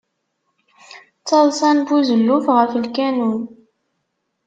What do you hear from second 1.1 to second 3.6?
D taḍsa n buzelluf ɣef lkanun.